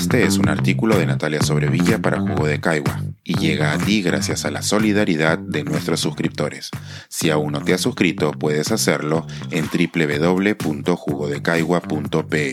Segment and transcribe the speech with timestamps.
[0.00, 4.00] Este es un artículo de Natalia Sobrevilla para Jugo de Caigua y llega a ti
[4.00, 6.70] gracias a la solidaridad de nuestros suscriptores.
[7.10, 12.52] Si aún no te has suscrito, puedes hacerlo en www.jugodecaigua.pe.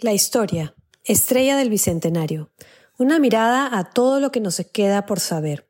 [0.00, 0.74] La historia,
[1.04, 2.50] estrella del Bicentenario.
[2.98, 5.68] Una mirada a todo lo que nos queda por saber.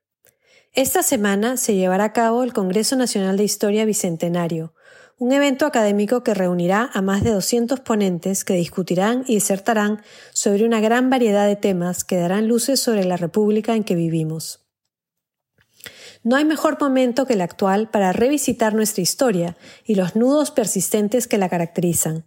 [0.72, 4.72] Esta semana se llevará a cabo el Congreso Nacional de Historia Bicentenario,
[5.18, 10.02] un evento académico que reunirá a más de 200 ponentes que discutirán y disertarán
[10.32, 14.66] sobre una gran variedad de temas que darán luces sobre la República en que vivimos.
[16.22, 21.26] No hay mejor momento que el actual para revisitar nuestra historia y los nudos persistentes
[21.26, 22.24] que la caracterizan.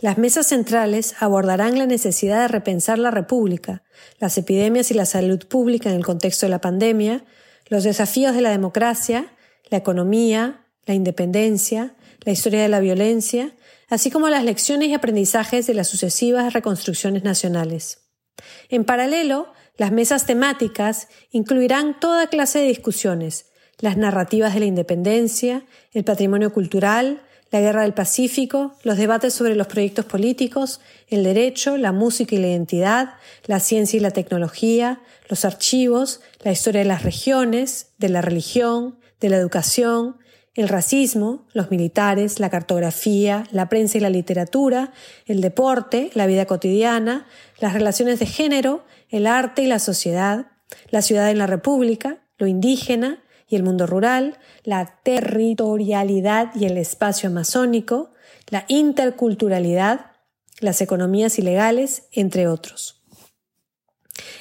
[0.00, 3.84] Las mesas centrales abordarán la necesidad de repensar la República,
[4.18, 7.24] las epidemias y la salud pública en el contexto de la pandemia,
[7.68, 9.26] los desafíos de la democracia,
[9.68, 13.54] la economía, la independencia, la historia de la violencia,
[13.88, 17.98] así como las lecciones y aprendizajes de las sucesivas reconstrucciones nacionales.
[18.68, 23.46] En paralelo, las mesas temáticas incluirán toda clase de discusiones,
[23.78, 29.56] las narrativas de la independencia, el patrimonio cultural, la guerra del Pacífico, los debates sobre
[29.56, 33.14] los proyectos políticos, el derecho, la música y la identidad,
[33.46, 38.98] la ciencia y la tecnología, los archivos, la historia de las regiones, de la religión,
[39.20, 40.16] de la educación,
[40.54, 44.92] el racismo, los militares, la cartografía, la prensa y la literatura,
[45.26, 47.26] el deporte, la vida cotidiana,
[47.58, 50.46] las relaciones de género, el arte y la sociedad,
[50.90, 56.76] la ciudad en la república, lo indígena y el mundo rural, la territorialidad y el
[56.76, 58.12] espacio amazónico,
[58.48, 60.12] la interculturalidad,
[60.60, 63.02] las economías ilegales, entre otros.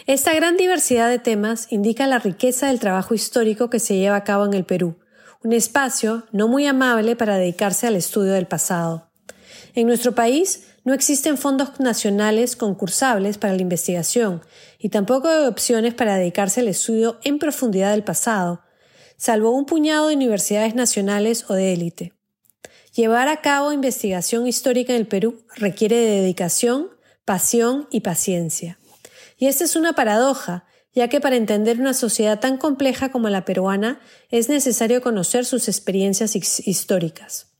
[0.05, 4.23] Esta gran diversidad de temas indica la riqueza del trabajo histórico que se lleva a
[4.23, 4.97] cabo en el Perú,
[5.43, 9.09] un espacio no muy amable para dedicarse al estudio del pasado.
[9.73, 14.41] En nuestro país no existen fondos nacionales concursables para la investigación
[14.79, 18.61] y tampoco hay opciones para dedicarse al estudio en profundidad del pasado,
[19.17, 22.13] salvo un puñado de universidades nacionales o de élite.
[22.94, 26.89] Llevar a cabo investigación histórica en el Perú requiere de dedicación,
[27.23, 28.79] pasión y paciencia.
[29.38, 30.66] Y esta es una paradoja,
[30.99, 35.69] ya que para entender una sociedad tan compleja como la peruana es necesario conocer sus
[35.69, 37.53] experiencias históricas.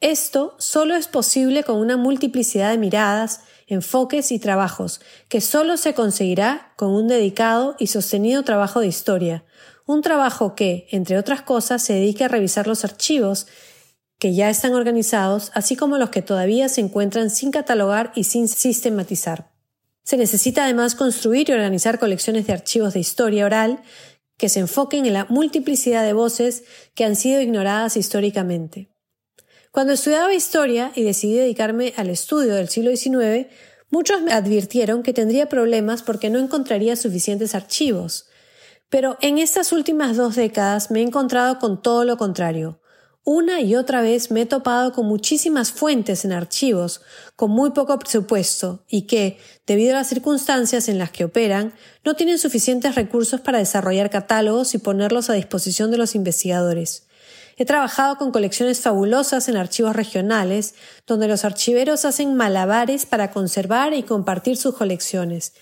[0.00, 5.92] Esto solo es posible con una multiplicidad de miradas, enfoques y trabajos, que solo se
[5.92, 9.44] conseguirá con un dedicado y sostenido trabajo de historia,
[9.84, 13.48] un trabajo que, entre otras cosas, se dedique a revisar los archivos
[14.18, 18.48] que ya están organizados, así como los que todavía se encuentran sin catalogar y sin
[18.48, 19.55] sistematizar.
[20.06, 23.82] Se necesita además construir y organizar colecciones de archivos de historia oral
[24.36, 26.62] que se enfoquen en la multiplicidad de voces
[26.94, 28.88] que han sido ignoradas históricamente.
[29.72, 33.48] Cuando estudiaba historia y decidí dedicarme al estudio del siglo XIX,
[33.90, 38.28] muchos me advirtieron que tendría problemas porque no encontraría suficientes archivos.
[38.88, 42.80] Pero en estas últimas dos décadas me he encontrado con todo lo contrario.
[43.28, 47.00] Una y otra vez me he topado con muchísimas fuentes en archivos,
[47.34, 52.14] con muy poco presupuesto, y que, debido a las circunstancias en las que operan, no
[52.14, 57.08] tienen suficientes recursos para desarrollar catálogos y ponerlos a disposición de los investigadores.
[57.56, 63.92] He trabajado con colecciones fabulosas en archivos regionales, donde los archiveros hacen malabares para conservar
[63.92, 65.52] y compartir sus colecciones,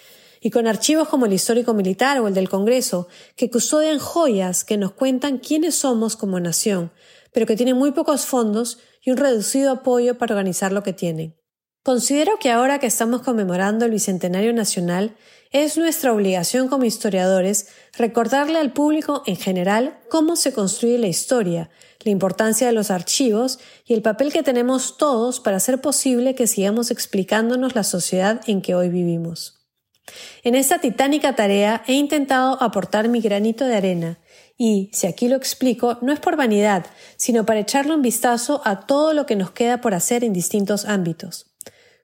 [0.43, 4.77] y con archivos como el histórico militar o el del Congreso, que custodian joyas que
[4.77, 6.93] nos cuentan quiénes somos como nación,
[7.35, 11.37] pero que tienen muy pocos fondos y un reducido apoyo para organizar lo que tienen.
[11.83, 15.17] Considero que ahora que estamos conmemorando el Bicentenario Nacional,
[15.51, 17.69] es nuestra obligación como historiadores
[17.99, 23.59] recordarle al público en general cómo se construye la historia, la importancia de los archivos
[23.85, 28.63] y el papel que tenemos todos para hacer posible que sigamos explicándonos la sociedad en
[28.63, 29.64] que hoy vivimos.
[30.43, 34.19] En esta titánica tarea he intentado aportar mi granito de arena,
[34.57, 38.87] y, si aquí lo explico, no es por vanidad, sino para echarle un vistazo a
[38.87, 41.51] todo lo que nos queda por hacer en distintos ámbitos.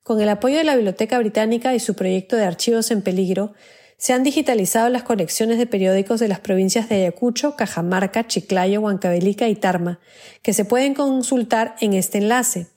[0.02, 3.52] Con el apoyo de la Biblioteca Británica y su proyecto de archivos en peligro,
[3.98, 9.46] se han digitalizado las colecciones de periódicos de las provincias de Ayacucho, Cajamarca, Chiclayo, Huancavelica
[9.48, 10.00] y Tarma,
[10.42, 12.68] que se pueden consultar en este enlace.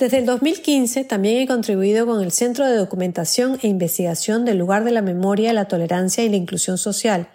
[0.00, 4.82] Desde el 2015 también he contribuido con el Centro de Documentación e Investigación del Lugar
[4.82, 7.28] de la Memoria, la Tolerancia y la Inclusión Social,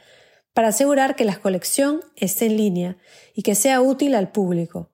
[0.52, 2.98] para asegurar que la colección esté en línea
[3.36, 4.90] y que sea útil al público.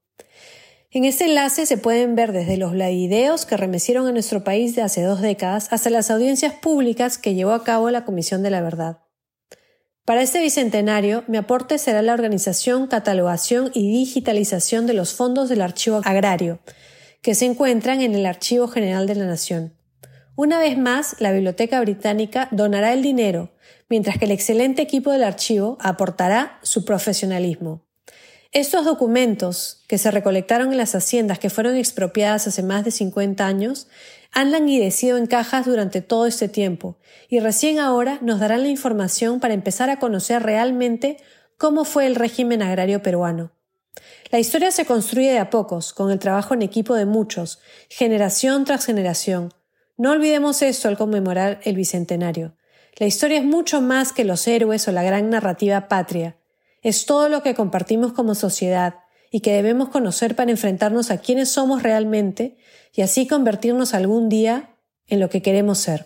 [0.90, 4.82] En este enlace se pueden ver desde los videos que remecieron a nuestro país de
[4.82, 8.60] hace dos décadas hasta las audiencias públicas que llevó a cabo la Comisión de la
[8.60, 9.00] Verdad.
[10.04, 15.62] Para este bicentenario, mi aporte será la organización, catalogación y digitalización de los fondos del
[15.62, 16.60] Archivo Agrario,
[17.22, 19.74] que se encuentran en el Archivo General de la Nación.
[20.36, 23.52] Una vez más, la Biblioteca Británica donará el dinero,
[23.90, 27.86] mientras que el excelente equipo del archivo aportará su profesionalismo.
[28.52, 33.46] Estos documentos, que se recolectaron en las haciendas que fueron expropiadas hace más de 50
[33.46, 33.88] años,
[34.32, 36.98] han languidecido en cajas durante todo este tiempo,
[37.30, 41.18] y recién ahora nos darán la información para empezar a conocer realmente
[41.58, 43.52] cómo fue el régimen agrario peruano.
[44.32, 47.60] La historia se construye de a pocos, con el trabajo en equipo de muchos,
[47.90, 49.54] generación tras generación.
[49.98, 52.56] No olvidemos esto al conmemorar el Bicentenario.
[52.98, 56.38] La historia es mucho más que los héroes o la gran narrativa patria.
[56.82, 58.96] Es todo lo que compartimos como sociedad
[59.32, 62.58] y que debemos conocer para enfrentarnos a quienes somos realmente
[62.94, 64.76] y así convertirnos algún día
[65.08, 66.06] en lo que queremos ser.